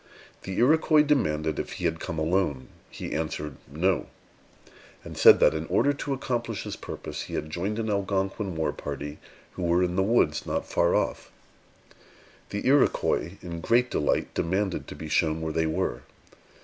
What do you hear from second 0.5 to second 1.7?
Iroquois demanded